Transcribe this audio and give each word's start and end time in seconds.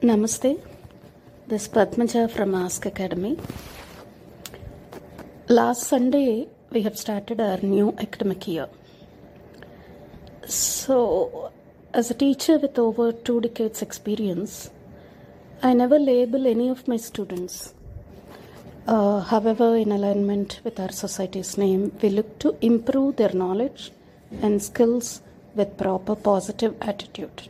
Namaste. 0.00 0.62
This 1.48 1.62
is 1.62 1.68
Padmaja 1.68 2.30
from 2.30 2.54
Ask 2.54 2.86
Academy. 2.86 3.36
Last 5.48 5.88
Sunday, 5.88 6.46
we 6.70 6.82
have 6.82 6.96
started 6.96 7.40
our 7.40 7.58
new 7.60 7.92
academic 7.98 8.46
year. 8.46 8.68
So, 10.46 11.50
as 11.92 12.12
a 12.12 12.14
teacher 12.14 12.58
with 12.58 12.78
over 12.78 13.10
two 13.10 13.40
decades' 13.40 13.82
experience, 13.82 14.70
I 15.64 15.74
never 15.74 15.98
label 15.98 16.46
any 16.46 16.68
of 16.68 16.86
my 16.86 16.98
students. 16.98 17.74
Uh, 18.86 19.18
however, 19.18 19.74
in 19.74 19.90
alignment 19.90 20.60
with 20.62 20.78
our 20.78 20.92
society's 20.92 21.58
name, 21.58 21.90
we 22.00 22.10
look 22.10 22.38
to 22.38 22.56
improve 22.60 23.16
their 23.16 23.32
knowledge 23.32 23.90
and 24.40 24.62
skills 24.62 25.20
with 25.54 25.76
proper 25.76 26.14
positive 26.14 26.74
attitude. 26.80 27.48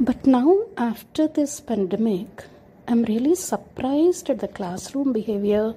But 0.00 0.26
now, 0.26 0.58
after 0.76 1.26
this 1.26 1.60
pandemic, 1.60 2.44
I'm 2.86 3.02
really 3.02 3.34
surprised 3.34 4.30
at 4.30 4.38
the 4.38 4.48
classroom 4.48 5.12
behavior 5.12 5.74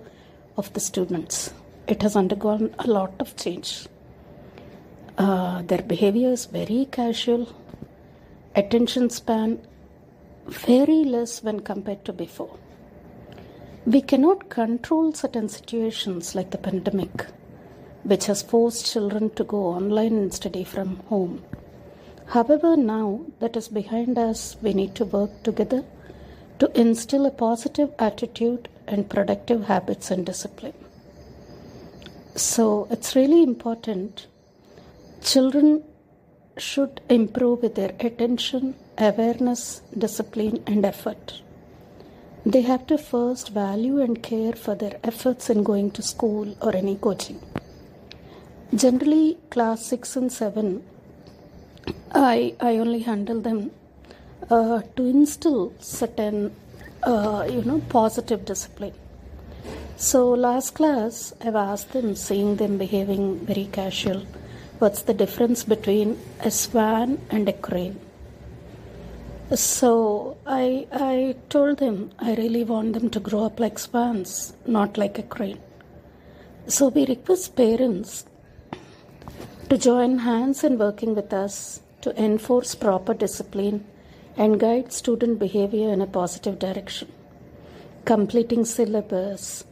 of 0.58 0.72
the 0.74 0.80
students. 0.80 1.54
It 1.88 2.02
has 2.04 2.16
undergone 2.16 2.74
a 2.80 2.88
lot 2.88 3.14
of 3.20 3.36
change. 3.36 3.88
Uh, 5.18 5.62
their 5.64 5.82
behavior 5.82 6.30
is 6.30 6.46
very 6.46 6.88
casual, 6.92 7.54
attention 8.56 9.10
span 9.10 9.60
very 10.48 11.04
less 11.04 11.44
when 11.44 11.60
compared 11.60 12.06
to 12.06 12.14
before. 12.14 12.58
We 13.86 14.02
cannot 14.02 14.50
control 14.50 15.14
certain 15.14 15.50
situations 15.50 16.36
like 16.36 16.52
the 16.52 16.58
pandemic, 16.58 17.26
which 18.04 18.26
has 18.26 18.42
forced 18.42 18.92
children 18.92 19.30
to 19.32 19.44
go 19.44 19.66
online 19.66 20.14
and 20.14 20.34
study 20.34 20.64
from 20.64 20.98
home. 21.08 21.44
However, 22.28 22.78
now 22.78 23.22
that 23.40 23.58
is 23.58 23.68
behind 23.68 24.18
us, 24.18 24.56
we 24.62 24.74
need 24.74 24.96
to 24.96 25.06
work 25.06 25.44
together 25.44 25.84
to 26.60 26.80
instill 26.80 27.26
a 27.26 27.32
positive 27.32 27.94
attitude 28.00 28.70
and 28.88 29.10
productive 29.10 29.66
habits 29.66 30.12
and 30.12 30.26
discipline. 30.26 30.74
So, 32.36 32.88
it's 32.90 33.16
really 33.16 33.44
important. 33.44 34.28
Children 35.22 35.84
should 36.58 37.02
improve 37.10 37.62
with 37.62 37.76
their 37.76 37.94
attention, 38.00 38.76
awareness, 38.98 39.82
discipline, 39.98 40.64
and 40.66 40.86
effort. 40.86 41.42
They 42.46 42.62
have 42.62 42.88
to 42.88 42.98
first 42.98 43.50
value 43.50 44.02
and 44.02 44.22
care 44.24 44.54
for 44.54 44.76
their 44.76 45.00
efforts 45.04 45.50
in 45.50 45.64
going 45.64 45.92
to 45.92 46.02
school 46.02 46.56
or 46.62 46.76
any 46.76 46.96
coaching. 46.96 47.40
Generally, 48.74 49.38
class 49.50 49.86
6 49.86 50.16
and 50.16 50.32
7 50.32 50.84
I, 52.14 52.56
I 52.60 52.78
only 52.78 53.00
handle 53.00 53.40
them 53.40 53.72
uh, 54.50 54.82
to 54.96 55.06
instill 55.06 55.74
certain, 55.80 56.56
uh, 57.04 57.48
you 57.50 57.64
know, 57.64 57.82
positive 57.90 58.44
discipline. 58.46 58.94
So 59.96 60.30
last 60.30 60.76
class, 60.76 61.34
I've 61.42 61.56
asked 61.56 61.94
them, 61.94 62.16
seeing 62.16 62.58
them 62.58 62.78
behaving 62.78 63.46
very 63.46 63.66
casual, 63.72 64.26
what's 64.80 65.04
the 65.04 65.14
difference 65.14 65.64
between 65.64 66.20
a 66.42 66.52
swan 66.52 67.20
and 67.30 67.48
a 67.48 67.54
crane? 67.54 68.00
So 69.54 70.38
I, 70.46 70.88
I 70.92 71.36
told 71.50 71.80
them 71.80 72.12
I 72.20 72.36
really 72.36 72.64
want 72.64 72.94
them 72.94 73.10
to 73.12 73.20
grow 73.20 73.46
up 73.46 73.60
like 73.60 73.80
swans, 73.80 74.54
not 74.66 74.98
like 74.98 75.20
a 75.20 75.24
crane. 75.24 75.60
So 76.68 76.88
we 76.90 77.06
request 77.06 77.56
parents 77.56 78.26
to 79.72 79.78
join 79.78 80.18
hands 80.20 80.66
in 80.66 80.78
working 80.78 81.16
with 81.16 81.32
us 81.32 81.80
to 82.02 82.10
enforce 82.22 82.76
proper 82.76 83.14
discipline 83.14 83.78
and 84.36 84.60
guide 84.60 84.92
student 84.92 85.40
behavior 85.40 85.88
in 85.94 86.02
a 86.02 86.06
positive 86.06 86.60
direction. 86.60 87.08
Completing 88.04 88.66
syllabus, 88.66 89.64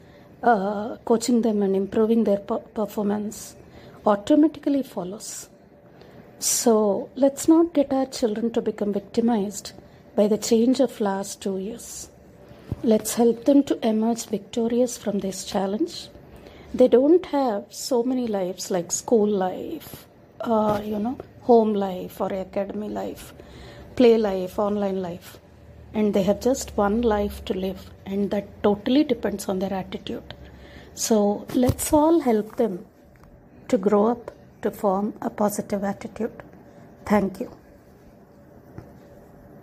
uh, 0.42 0.95
coaching 1.04 1.42
them 1.42 1.61
and 1.61 1.76
improving 1.76 2.23
their 2.23 2.38
performance 2.38 3.58
automatically 4.05 4.83
follows. 4.83 5.49
So 6.39 7.09
let's 7.17 7.49
not 7.49 7.73
get 7.73 7.92
our 7.92 8.05
children 8.05 8.52
to 8.52 8.61
become 8.61 8.93
victimized 8.93 9.73
by 10.15 10.27
the 10.27 10.38
change 10.38 10.80
of 10.80 11.02
last 11.02 11.42
two 11.42 11.58
years. 11.58 12.09
Let's 12.83 13.15
help 13.15 13.43
them 13.43 13.64
to 13.64 13.86
emerge 13.86 14.27
victorious 14.27 14.98
from 14.98 15.20
this 15.20 15.43
challenge. 15.43 16.08
They 16.73 16.87
don't 16.87 17.25
have 17.27 17.65
so 17.69 18.03
many 18.03 18.27
lives 18.27 18.69
like 18.69 18.91
school 18.91 19.27
life, 19.27 20.05
uh, 20.41 20.80
you 20.83 20.99
know, 20.99 21.17
home 21.41 21.73
life 21.73 22.21
or 22.21 22.31
academy 22.31 22.89
life, 22.89 23.33
play 23.95 24.17
life, 24.17 24.59
online 24.59 25.02
life. 25.02 25.39
And 25.93 26.13
they 26.13 26.21
have 26.23 26.39
just 26.39 26.77
one 26.77 27.02
life 27.02 27.43
to 27.45 27.55
live, 27.55 27.89
and 28.05 28.29
that 28.29 28.61
totally 28.61 29.03
depends 29.03 29.49
on 29.49 29.58
their 29.58 29.73
attitude. 29.73 30.35
So 30.93 31.47
let's 31.55 31.91
all 31.91 32.19
help 32.19 32.58
them 32.58 32.85
to 33.69 33.77
grow 33.77 34.05
up 34.05 34.31
to 34.61 34.69
form 34.69 35.15
a 35.21 35.31
positive 35.31 35.83
attitude. 35.83 36.43
Thank 37.05 37.39
you. 37.39 37.49